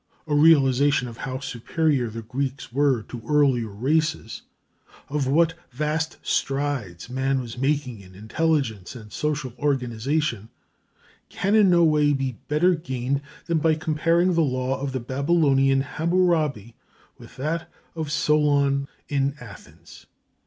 A 0.25 0.33
realization 0.33 1.07
of 1.07 1.17
how 1.17 1.39
superior 1.41 2.09
the 2.09 2.23
Greeks 2.23 2.73
were 2.73 3.03
to 3.03 3.21
earlier 3.29 3.67
races, 3.67 4.41
of 5.09 5.27
what 5.27 5.53
vast 5.69 6.17
strides 6.23 7.07
man 7.07 7.39
was 7.39 7.55
making 7.55 7.99
in 7.99 8.15
intelligence 8.15 8.95
and 8.95 9.13
social 9.13 9.53
organization, 9.59 10.49
can 11.29 11.53
in 11.53 11.69
no 11.69 11.83
way 11.83 12.13
be 12.13 12.39
better 12.47 12.73
gained 12.73 13.21
than 13.45 13.59
by 13.59 13.75
comparing 13.75 14.33
the 14.33 14.41
law 14.41 14.75
code 14.75 14.87
of 14.87 14.93
the 14.93 14.99
Babylonian 14.99 15.81
Hammurabi 15.81 16.75
with 17.19 17.35
that 17.37 17.71
of 17.95 18.11
Solon 18.11 18.87
in 19.07 19.35
Athens. 19.39 20.07